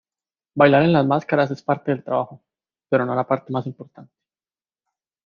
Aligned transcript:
Bailar 0.55 0.81
en 0.81 0.93
las 0.93 1.05
máscaras 1.05 1.51
es 1.51 1.61
parte 1.61 1.91
del 1.91 2.03
trabajo, 2.03 2.41
pero 2.89 3.05
no 3.05 3.13
la 3.13 3.27
parte 3.27 3.53
más 3.53 3.67
importante. 3.67 4.11